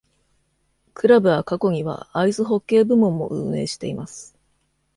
[0.95, 4.35] クラブは過去にはアイスホッケー部門も運営しています。